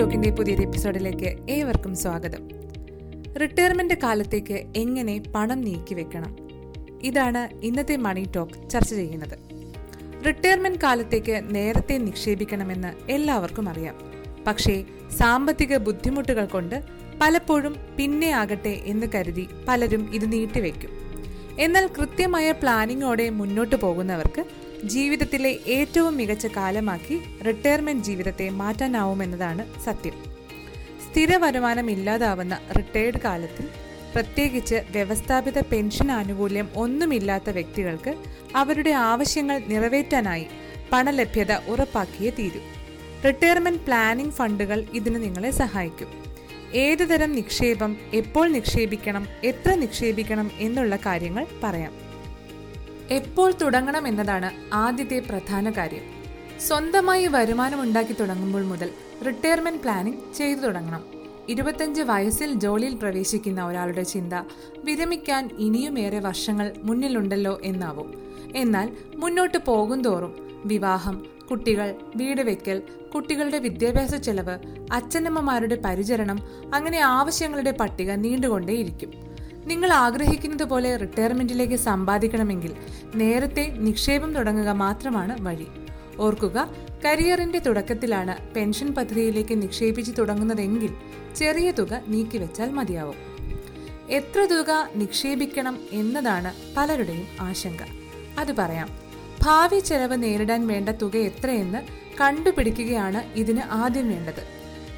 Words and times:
ടോക്കിന്റെ 0.00 0.30
പുതിയൊരു 0.30 0.62
എപ്പിസോഡിലേക്ക് 0.62 1.50
ഏവർക്കും 1.50 1.96
സ്വാഗതം. 1.96 2.48
റിട്ടയർമെന്റ് 3.40 3.94
കാലത്തേക്ക് 3.94 4.64
എങ്ങനെ 4.76 5.22
പണം 5.36 5.60
നീക്കി 5.60 5.94
വെക്കണം? 5.94 6.36
ഇതാണ് 7.02 7.64
ഇന്നത്തെ 7.64 7.96
മണി 7.96 8.26
ടോക്ക് 8.36 8.70
ചർച്ച 8.70 8.94
ചെയ്യുന്നത്. 8.94 9.38
റിട്ടയർമെന്റ് 10.26 10.78
കാലത്തേക്ക് 10.78 11.54
നേരത്തെ 11.54 11.98
നിക്ഷേപിക്കണമെന്ന് 11.98 13.10
എല്ലാവർക്കും 13.10 13.68
അറിയാം. 13.68 13.94
പക്ഷേ 14.46 14.84
സാമ്പത്തിക 15.18 15.76
ബുദ്ധിമുട്ടുകൾ 15.76 16.44
കൊണ്ട് 16.44 16.82
പലപ്പോഴും 17.20 17.76
പിന്നെ 17.96 18.30
ആകട്ടെ 18.30 18.82
എന്ന് 18.84 19.06
കരുതി 19.14 19.48
പലരും 19.68 20.10
ഇത് 20.14 20.32
നീട്ടിവെക്കും 20.32 20.90
എന്നാൽ 21.58 21.86
കൃത്യമായ 21.98 22.52
പ്ലാനിങ്ങോടെ 22.52 23.30
മുന്നോട്ട് 23.30 23.76
പോകുന്നവർക്ക് 23.76 24.44
ജീവിതത്തിലെ 24.84 25.58
ഏറ്റവും 25.66 26.16
മികച്ച 26.16 26.46
കാലമാക്കി 26.46 27.42
റിട്ടയർമെന്റ് 27.46 28.04
ജീവിതത്തെ 28.04 28.48
മാറ്റാനാവുമെന്നതാണ് 28.48 29.80
സത്യം. 29.80 30.12
സ്ഥിര 31.10 31.36
വരുമാനം 31.36 31.90
ഇല്ലാതാവുന്ന 31.90 32.58
റിട്ടയർഡ് 32.76 33.20
കാലത്തിൽ 33.24 33.68
പ്രത്യേകിച്ച് 34.14 34.74
വ്യവസ്ഥാപിത 34.74 35.60
പെൻഷൻ 35.60 36.12
ആനുകൂല്യം 36.12 36.68
ഒന്നുമില്ലാത്ത 36.76 37.50
വ്യക്തികൾക്ക് 37.50 38.14
അവരുടെ 38.56 38.90
ആവശ്യങ്ങൾ 38.90 39.58
നിറവേറ്റാനായി 39.58 40.46
പണലഭ്യത 40.92 41.52
ഉറപ്പാക്കിയേ 41.52 42.30
തീരൂ. 42.30 42.60
റിട്ടയർമെന്റ് 43.26 43.80
പ്ലാനിംഗ് 43.80 44.32
ഫണ്ടുകൾ 44.32 44.84
ഇതിന് 44.94 45.22
നിങ്ങളെ 45.22 45.50
സഹായിക്കും. 45.50 46.08
ഏതുതരം 46.74 47.32
നിക്ഷേപം 47.32 47.96
എപ്പോൾ 48.14 48.48
നിക്ഷേപിക്കണം 48.48 49.26
എത്ര 49.44 49.74
നിക്ഷേപിക്കണം 49.74 50.50
എന്നുള്ള 50.58 50.96
കാര്യങ്ങൾ 50.96 51.46
പറയാം. 51.62 52.09
എപ്പോൾ 53.10 53.54
തുടങ്ങണം 53.62 54.06
എന്നതാണ് 54.08 54.74
ആദ്യത്തെ 54.74 55.18
പ്രധാന 55.18 55.70
കാര്യം. 55.70 56.02
സ്വന്തമായി 56.60 57.26
വരുമാനം 57.26 57.82
ഉണ്ടാക്കി 57.82 58.12
തുടങ്ങുമ്പോൾ 58.12 58.62
മുതൽ 58.62 58.90
റിട്ടയർമെന്റ് 59.26 59.82
പ്ലാനിംഗ് 59.82 60.34
ചെയ്തു 60.34 60.60
തുടങ്ങണം. 60.60 61.04
ഇരുപത്തഞ്ച് 61.48 62.02
വയസ്സിൽ 62.02 62.52
ജോലിയിൽ 62.52 62.94
പ്രവേശിക്കുന്ന 62.94 63.66
ഒരാളുടെ 63.66 64.02
ചിന്ത 64.02 64.32
വിരമിക്കാൻ 64.84 65.50
ഇനിയുമേറെ 65.58 66.18
വർഷങ്ങൾ 66.18 66.72
മുന്നിലുണ്ടല്ലോ 66.82 67.60
എന്നാവും. 67.62 68.14
എന്നാൽ 68.56 68.88
മുന്നോട്ട് 69.16 69.58
പോകുന്തോറും 69.58 70.62
വിവാഹം 70.64 71.26
കുട്ടികൾ 71.50 71.94
വീട് 72.16 72.40
വെക്കൽ 72.40 72.82
കുട്ടികളുടെ 73.14 73.58
വിദ്യാഭ്യാസ 73.58 74.14
ചെലവ് 74.14 74.58
അച്ഛനമ്മമാരുടെ 74.92 75.76
പരിചരണം 75.84 76.40
അങ്ങനെ 76.74 76.98
ആവശ്യങ്ങളുടെ 76.98 77.70
പട്ടിക 77.70 78.10
നീണ്ടുകൊണ്ടേയിരിക്കും. 78.10 79.29
നിങ്ങൾ 79.70 79.92
ആഗ്രഹിക്കുന്നത് 79.92 80.64
പോലെ 80.64 80.96
റിട്ടയർമെന്റിലേക്ക് 80.96 81.74
സമ്പാദിക്കണമെങ്കിൽ 81.74 82.72
നേരത്തെ 83.14 83.64
നിക്ഷേപം 83.86 84.34
തുടങ്ങുക 84.34 84.68
മാത്രമാണ് 84.68 85.42
വഴി. 85.42 85.66
ഓർക്കുക 86.18 86.74
കരിയറിന്റെ 87.04 87.58
തുടക്കത്തിലാണ് 87.58 88.54
പെൻഷൻ 88.54 88.94
പദ്ധതിയിലേക്ക് 88.94 89.62
നിക്ഷേപിച്ചു 89.62 90.12
തുടങ്ങുന്നതെങ്കിൽ 90.12 90.94
ചെറിയ 91.36 91.70
തുക 91.70 92.02
നീക്കിവെച്ചാൽ 92.08 92.70
മതിയാവും. 92.70 93.14
എത്ര 94.10 94.44
തുക 94.44 94.88
നിക്ഷേപിക്കണം 94.96 95.78
എന്നതാണ് 95.92 96.52
പലരുടെയും 96.76 97.28
ആശങ്ക. 97.40 97.82
അത് 98.38 98.52
പറയാം 98.56 98.88
ഭാവി 99.42 99.78
ചെലവ് 99.78 100.22
നേരിടാൻ 100.22 100.66
വേണ്ട 100.66 100.88
തുക 100.88 101.16
എത്രയെന്ന് 101.16 101.78
കണ്ടുപിടിക്കുകയാണ് 102.20 103.38
ഇതിന് 103.38 103.60
ആദ്യം 103.70 104.08
വേണ്ടത്. 104.10 104.42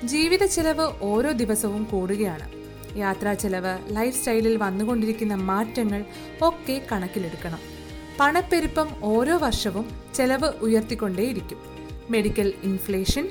ജീവിത 0.06 0.45
ചെലവ് 0.45 0.89
ഓരോ 1.03 1.33
ദിവസവും 1.33 1.84
കൂടുകയാണ്. 1.84 2.62
യാത്രാ 2.97 3.35
ചെലവ് 3.35 3.97
ലൈഫ് 3.97 4.17
സ്റ്റൈലിൽ 4.17 4.57
വന്നുകൊണ്ടിരിക്കുന്ന 4.57 5.35
മാറ്റങ്ങൾ 5.35 6.05
ഒക്കെ 6.43 6.87
കണക്കിലെടുക്കണം. 6.93 7.59
പണപ്പെരുപ്പം 8.21 8.89
ഓരോ 9.03 9.37
വർഷവും 9.37 9.91
ചെലവ് 10.15 10.49
ഉയർത്തിക്കൊണ്ടേയിരിക്കും. 10.61 11.59
മെഡിക്കൽ 12.11 12.53
ഇൻഫ്ലേഷൻ 12.62 13.29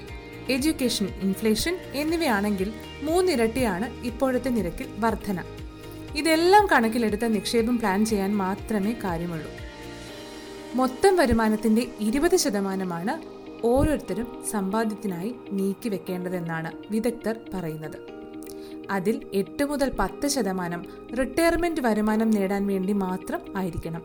എഡ്യൂക്കേഷൻ 0.49 1.07
ഇൻഫ്ലേഷൻ 1.21 1.77
എന്നിവയാണെങ്കിൽ 1.93 2.73
മൂന്നിരട്ടിയാണ് 3.01 4.05
ഇപ്പോഴത്തെ 4.05 4.49
നിരക്കിൽ 4.49 4.87
വർധന. 4.99 5.43
ഇതെല്ലാം 6.15 6.67
കണക്കിലെടുത്ത് 6.71 7.35
നിക്ഷേപം 7.35 7.79
പ്ലാൻ 7.79 8.05
ചെയ്യാൻ 8.05 8.35
മാത്രമേ 8.35 8.95
കാര്യമുള്ളൂ. 9.03 9.51
മൊത്തം 10.75 11.15
വരുമാനത്തിന്റെ 11.15 11.87
ഇരുപത് 11.99 12.37
ശതമാനമാണ് 12.37 13.41
ഓരോരുത്തരും 13.65 14.43
സമ്പാദ്യത്തിനായി 14.51 15.35
നീക്കി 15.51 15.89
വെക്കേണ്ടതെന്നാണ് 15.89 16.71
വിദഗ്ധർ 16.91 17.39
പറയുന്നത്. 17.53 18.20
അതിൽ 18.91 19.21
എട്ട് 19.33 19.63
മുതൽ 19.63 19.91
പത്ത് 19.99 20.27
ശതമാനം 20.27 20.85
റിട്ടയർമെന്റ് 21.19 21.81
വരുമാനം 21.81 22.29
നേടാൻ 22.29 22.67
വേണ്ടി 22.67 22.93
മാത്രം 22.93 23.57
ആയിരിക്കണം. 23.57 24.01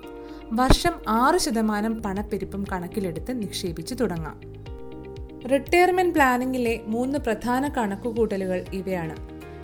വർഷം 0.52 0.92
ആറ് 1.08 1.38
ശതമാനം 1.38 2.02
പണപ്പെരുപ്പം 2.02 2.64
കണക്കിലെടുത്ത് 2.72 3.42
നിക്ഷേപിച്ചു 3.42 3.94
തുടങ്ങാം. 3.94 4.40
റിട്ടയർമെന്റ് 5.48 6.14
പ്ലാനിങ്ങിലെ 6.14 6.80
മൂന്ന് 6.86 7.18
പ്രധാന 7.18 7.68
കണക്കുകൂട്ടലുകൾ 7.68 8.64
ഇവയാണ്. 8.72 9.16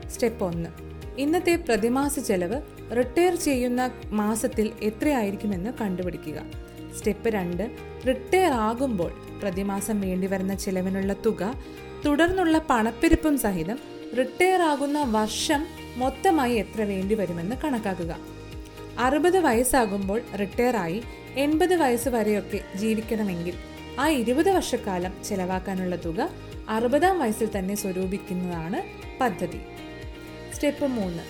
സ്റ്റെപ്പ് 0.08 0.44
ഒന്ന് 0.44 0.70
ഇന്നത്തെ 1.18 1.56
പ്രതിമാസ 1.56 2.18
ചെലവ് 2.18 2.62
റിട്ടയർ 2.96 3.34
ചെയ്യുന്ന 3.34 3.90
മാസത്തിൽ 4.10 4.72
എത്രയായിരിക്കുമെന്ന് 4.82 5.70
കണ്ടുപിടിക്കുക. 5.80 6.42
സ്റ്റെപ്പ് 6.96 7.28
രണ്ട് 7.28 7.76
റിട്ടയർ 8.08 8.52
ആകുമ്പോൾ 8.52 9.12
പ്രതിമാസം 9.42 10.00
വേണ്ടിവരുന്ന 10.00 10.54
ചെലവിനുള്ള 10.54 11.12
തുക 11.26 11.54
തുടർന്നുള്ള 12.06 12.66
പണപ്പെരുപ്പം 12.70 13.38
സഹിതം 13.38 13.78
റിട്ടയർ 14.18 14.62
ആകുന്ന 14.62 15.02
വർഷം 15.02 15.66
മൊത്തമായി 15.96 16.54
എത്ര 16.54 16.82
വേണ്ടി 16.82 17.14
വരുമെന്ന് 17.14 17.56
കണക്കാക്കുക. 17.64 18.16
അറുപത് 18.98 19.38
വയസ്സാകുമ്പോൾ 19.38 20.20
റിട്ടയർ 20.40 20.76
ആയി 20.76 21.02
എൺപത് 21.36 21.74
വയസ്സ് 21.74 22.08
വരെയൊക്കെ 22.08 22.64
ജീവിക്കണമെങ്കിൽ 22.74 23.54
ആ 24.00 24.08
ഇരുപത് 24.08 24.50
വർഷക്കാലം 24.50 25.24
ചെലവാക്കാനുള്ള 25.24 25.96
തുക 25.96 26.28
അറുപതാം 26.68 27.18
വയസ്സിൽ 27.18 27.48
തന്നെ 27.58 27.74
സ്വരൂപിക്കുന്നതാണ് 27.74 28.82
പദ്ധതി. 29.20 29.60
സ്റ്റെപ്പ് 30.54 30.86
മൂന്ന്. 30.86 31.22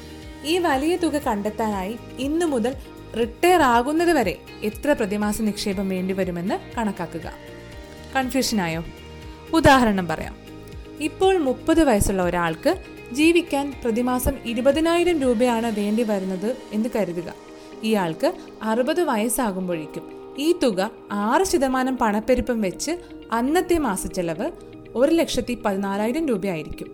ഈ 0.46 0.58
വലിയ 0.58 0.96
തുക 0.96 1.18
കണ്ടെത്താനായി 1.18 1.96
ഇന്നു 2.18 2.46
മുതൽ 2.46 2.74
റിട്ടയർ 3.18 3.62
ആകുന്നത് 3.62 4.12
വരെ 4.12 4.38
എത്ര 4.62 4.92
പ്രതിമാസ 4.92 5.42
നിക്ഷേപം 5.42 5.88
വേണ്ടി 5.88 6.14
വരുമെന്ന് 6.14 6.76
കണക്കാക്കുക. 6.76 7.32
കൺഫ്യൂഷനായോ? 8.16 8.84
ഉദാഹരണം 9.52 10.08
പറയാം. 10.08 10.41
ഇപ്പോൾ 11.00 11.38
മുപ്പത് 11.38 11.84
വയസ്സുള്ള 11.84 12.22
ഒരാൾക്ക് 12.22 12.76
ജീവിക്കാൻ 13.12 13.72
പ്രതിമാസം 13.84 14.32
ഇരുപതിനായിരം 14.46 15.20
രൂപയാണ് 15.20 15.80
വേണ്ടി 15.80 16.02
വരുന്നത് 16.02 16.56
എന്ന് 16.72 16.88
കരുതുക. 16.96 17.34
ഇയാൾക്ക് 17.82 18.32
അറുപത് 18.62 19.02
വയസ്സാകുമ്പോഴേക്കും 19.02 20.36
ഈ 20.38 20.54
തുക 20.62 20.90
ആറ് 21.12 21.42
ശതമാനം 21.42 21.96
പണപ്പെരുപ്പം 21.96 22.60
വെച്ച് 22.60 22.90
അന്നത്തെ 23.32 23.78
മാസച്ചെലവ് 23.78 24.50
ഒരു 24.94 25.14
ലക്ഷത്തി 25.14 25.58
പതിനാലായിരം 25.64 26.28
രൂപയായിരിക്കും. 26.28 26.86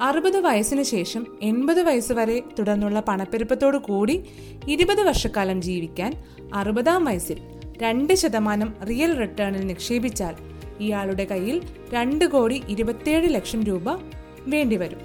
അറുപത് 0.00 0.40
വയസ്സിന് 0.40 0.82
ശേഷം 0.82 1.26
എൺപത് 1.42 1.82
വയസ്സ് 1.82 2.12
വരെ 2.12 2.42
തുടർന്നുള്ള 2.58 3.00
പണപ്പെരുപ്പത്തോടു 3.00 3.76
കൂടി 3.76 4.24
ഇരുപത് 4.68 5.02
വർഷക്കാലം 5.02 5.62
ജീവിക്കാൻ 5.62 6.12
അറുപതാം 6.54 7.04
വയസ്സിൽ 7.04 7.38
രണ്ട് 7.82 8.14
ശതമാനം 8.14 8.74
റിയൽ 8.88 9.14
റിട്ടേണിൽ 9.14 9.66
നിക്ഷേപിച്ചാൽ 9.66 10.51
ഇയാളുടെ 10.80 11.24
കയ്യിൽ 11.24 11.62
രണ്ട് 11.92 12.24
കോടി 12.24 12.62
ഇരുപത്തിയേഴ് 12.68 13.34
ലക്ഷം 13.34 13.64
രൂപ 13.64 13.90
വേണ്ടിവരും. 14.46 15.00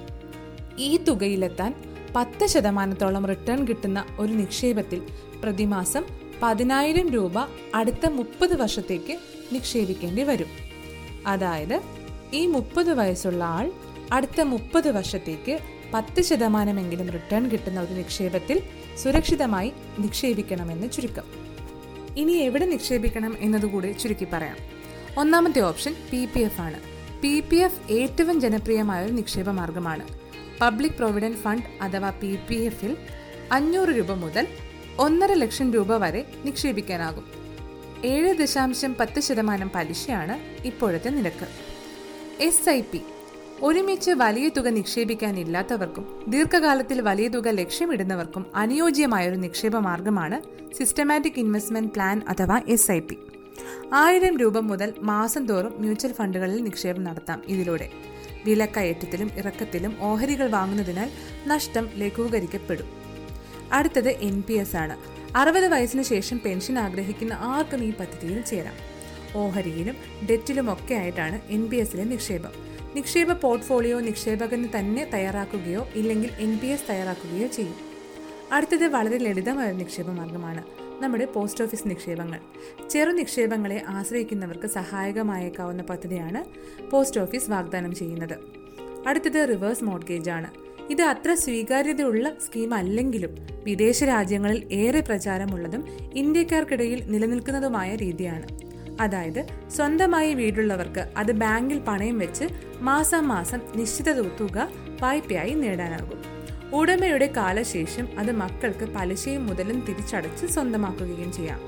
ഈ 0.78 0.96
തുകയിലെത്താൻ 0.96 1.74
പത്ത് 2.16 2.46
ശതമാനത്തോളം 2.46 3.26
റിട്ടേൺ 3.26 3.68
കിട്ടുന്ന 3.68 4.04
ഒരു 4.18 4.32
നിക്ഷേപത്തിൽ 4.32 5.02
പ്രതിമാസം 5.42 6.04
പതിനായിരം 6.42 7.10
രൂപ 7.10 7.32
അടുത്ത 7.74 8.08
മുപ്പത് 8.08 8.56
വർഷത്തേക്ക് 8.56 9.18
നിക്ഷേപിക്കേണ്ടി 9.52 10.22
വരും. 10.22 10.48
അതായത് 11.26 11.80
ഈ 12.32 12.46
മുപ്പത് 12.46 12.94
വയസ്സുള്ള 12.94 13.44
ആൾ 13.44 13.72
അടുത്ത 14.12 14.40
മുപ്പത് 14.40 14.90
വർഷത്തേക്ക് 14.90 15.58
പത്ത് 15.94 16.22
ശതമാനമെങ്കിലും 16.22 17.10
റിട്ടേൺ 17.10 17.50
കിട്ടുന്ന 17.50 17.80
ഒരു 17.80 17.92
നിക്ഷേപത്തിൽ 17.92 18.62
സുരക്ഷിതമായി 18.98 19.72
നിക്ഷേപിക്കണമെന്ന് 19.98 20.92
ചുരുക്കം. 20.92 21.24
ഇനി 22.16 22.32
എവിടെ 22.32 22.66
നിക്ഷേപിക്കണം 22.66 23.36
എന്നതുകൂടി 23.40 23.92
ചുരുക്കി 23.92 24.26
പറയാം. 24.32 24.77
ഒന്നാമത്തെ 25.16 25.60
ഓപ്ഷൻ 25.60 25.94
പി 26.10 26.24
പി 26.24 26.40
എഫ് 26.40 26.60
ആണ്. 26.60 26.80
പി 27.22 27.40
പി 27.40 27.56
എഫ് 27.56 27.92
ഏറ്റവും 27.92 28.40
ജനപ്രിയമായ 28.40 29.04
ഒരു 29.04 29.12
നിക്ഷേപ 29.12 29.50
മാർഗമാണ്. 29.50 30.08
പബ്ലിക് 30.60 30.92
പ്രൊവിഡന്റ് 30.92 31.36
ഫണ്ട് 31.36 31.82
അഥവാ 31.82 32.10
പി 32.10 32.38
പി 32.48 32.54
എഫിൽ 32.54 32.96
അഞ്ഞൂറ് 33.52 33.88
രൂപ 33.88 34.12
മുതൽ 34.12 34.46
ഒന്നര 34.98 35.32
ലക്ഷം 35.32 35.72
രൂപ 35.72 35.96
വരെ 35.96 36.26
നിക്ഷേപിക്കാനാകും. 36.44 37.24
ഏഴ് 38.04 38.34
ദശാംശം 38.34 38.94
പത്ത് 39.00 39.20
ശതമാനം 39.20 39.70
പലിശയാണ് 39.74 40.66
ഇപ്പോഴത്തെ 40.66 41.08
നിരക്ക്. 41.08 41.48
S 42.42 42.70
I 42.70 42.80
P. 42.80 43.00
ഒരുമിച്ച് 43.62 44.10
വലിയ 44.10 44.48
തുക 44.48 44.68
നിക്ഷേപിക്കാനില്ലാത്തവർക്കും 44.68 46.24
ദീർഘകാലത്തിൽ 46.28 47.00
വലിയ 47.00 47.28
തുക 47.28 47.48
ലക്ഷ്യമിടുന്നവർക്കും 47.48 48.46
അനുയോജ്യമായ 48.54 49.28
ഒരു 49.28 49.36
നിക്ഷേപ 49.36 49.76
മാർഗമാണ് 49.76 50.58
സിസ്റ്റമാറ്റിക് 50.74 51.38
ഇൻവെസ്റ്റ്മെന്റ് 51.38 51.92
പ്ലാൻ 51.92 52.22
അഥവാ 52.28 52.60
എസ് 52.68 52.90
ഐ 52.90 53.00
പി. 53.00 53.18
ആയിരം 53.92 54.38
രൂപ 54.38 54.58
മുതൽ 54.58 54.94
മാസം 54.98 55.46
തോറും 55.46 55.74
മ്യൂച്വൽ 55.78 56.12
ഫണ്ടുകളിൽ 56.12 56.62
നിക്ഷേപം 56.62 57.04
നടത്താം. 57.04 57.42
ഇതിലൂടെ 57.46 57.90
വിലക്കയറ്റത്തിലും 58.44 59.30
ഇറക്കത്തിലും 59.36 59.96
ഓഹരികൾ 60.00 60.50
വാങ്ങുന്നതിനാൽ 60.50 61.10
നഷ്ടം 61.46 61.88
ലഘൂകരിക്കപ്പെടും. 61.94 62.88
അടുത്തത് 63.72 64.08
എൻ 64.08 64.42
പി 64.42 64.52
എസ് 64.52 64.76
ആണ്. 64.76 64.96
അറുപത് 65.36 65.68
വയസ്സിന് 65.68 66.02
ശേഷം 66.02 66.40
പെൻഷൻ 66.44 66.78
ആഗ്രഹിക്കുന്ന 66.78 67.32
ആർക്കും 67.32 67.84
ഈ 67.84 67.92
പദ്ധതിയിൽ 67.92 68.40
ചേരാം. 68.40 68.74
ഓഹരിയിലും 69.36 69.96
ഡെറ്റിലും 70.30 70.72
ഒക്കെ 70.72 70.94
ആയിട്ടാണ് 70.94 71.40
എൻ 71.48 71.70
പി 71.70 71.76
എസിലെ 71.76 72.04
നിക്ഷേപം. 72.04 72.50
നിക്ഷേപ 72.94 73.32
പോർട്ട്ഫോളിയോ 73.32 74.00
നിക്ഷേപകന് 74.00 74.68
തന്നെ 74.78 75.10
തയ്യാറാക്കുകയോ 75.14 75.88
ഇല്ലെങ്കിൽ 75.94 76.30
എൻ 76.38 76.58
പി 76.58 76.66
എസ് 76.66 76.90
തയ്യാറാക്കുകയോ 76.90 77.48
ചെയ്യും. 77.48 77.74
അടുത്തത് 78.52 78.86
വളരെ 78.86 79.18
ലളിതമായ 79.18 79.72
നിക്ഷേപ 79.72 80.10
മാർഗമാണ്. 80.10 80.87
നമ്മുടെ 81.00 81.24
പോസ്റ്റ് 81.24 81.64
ഓഫീസ് 81.64 81.82
നിക്ഷേപങ്ങൾ. 81.86 82.38
ചെറു 82.88 83.10
നിക്ഷേപങ്ങളെ 83.10 83.82
ആശ്രയിക്കുന്നവർക്ക് 83.88 84.66
സഹായകമായേക്കാവുന്ന 84.66 85.82
പദ്ധതിയാണ് 85.82 86.44
പോസ്റ്റ് 86.90 87.20
ഓഫീസ് 87.20 87.50
വാഗ്ദാനം 87.50 87.94
ചെയ്യുന്നത്. 87.94 88.38
അടുത്തത് 89.06 89.46
റിവേഴ്സ് 89.48 89.84
മോർഗേജ് 89.84 90.30
ആണ്. 90.30 90.50
ഇത് 90.90 91.02
അത്ര 91.02 91.34
സ്വീകാര്യതയുള്ള 91.34 92.36
സ്കീം 92.46 92.74
അല്ലെങ്കിലും 92.74 93.36
വിദേശ 93.64 94.04
രാജ്യങ്ങളിൽ 94.04 94.68
ഏറെ 94.72 95.00
പ്രചാരമുള്ളതും 95.00 95.84
ഇന്ത്യക്കാർക്കിടയിൽ 96.14 97.04
നിലനിൽക്കുന്നതുമായ 97.10 97.94
രീതിയാണ്. 97.94 98.46
അതായത് 99.00 99.46
സ്വന്തമായി 99.68 100.34
വീടുള്ളവർക്ക് 100.34 101.08
അത് 101.16 101.32
ബാങ്കിൽ 101.32 101.78
പണയം 101.78 102.18
വെച്ച് 102.18 102.44
മാസം 102.80 103.28
മാസം 103.28 103.60
നിശ്ചിത 103.76 104.12
തുക 104.12 104.68
വായ്പയായി 105.00 105.50
നേടാനാകും. 105.50 106.37
ഉടമയുടെ 106.72 107.26
കാലശേഷം 107.26 108.08
അത് 108.18 108.32
മക്കൾക്ക് 108.32 108.84
പലിശയും 108.84 109.46
മുതലും 109.46 109.80
തിരിച്ചടച്ച് 109.80 110.46
സ്വന്തമാക്കുകയും 110.46 111.32
ചെയ്യാം. 111.32 111.60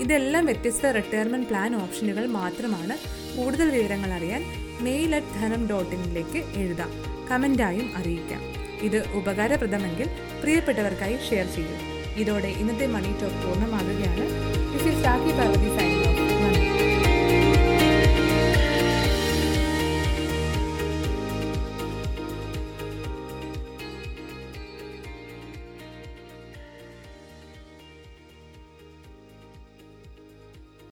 ഇതെല്ലാം 0.00 0.46
വ്യത്യസ്ത 0.46 0.86
റിട്ടയർമെന്റ് 0.86 1.48
പ്ലാൻ 1.48 1.76
ഓപ്ഷനുകൾ 1.76 2.26
മാത്രമാണ്. 2.26 2.96
കൂടുതൽ 3.36 3.70
വിവരങ്ങൾ 3.70 4.10
അറിയാൻ 4.10 4.44
മെയിൽ 4.80 5.16
അറ്റ് 5.16 5.34
ധനം 5.34 5.68
ഡോട്ട് 5.68 5.96
ഇനിലേക്ക് 5.96 6.58
എഴുതാം. 6.58 6.90
കമന്റായും 7.30 7.90
അറിയിക്കാം. 7.96 8.40
ഇത് 8.80 9.08
ഉപകാരപ്രദമെങ്കിൽ 9.12 10.08
പ്രിയപ്പെട്ടവർക്കായി 10.42 11.16
ഷെയർ 11.30 11.46
ചെയ്യൂ. 11.46 11.76
ഇതോടെ 12.16 12.48
ഇന്നത്തെ 12.48 12.86
money 12.86 13.12
talk 13.12 13.46
പൂർണമാകുകയാണ്. 13.46 14.24
This 14.72 14.88
is 14.88 15.04
Parvathi 15.04 15.93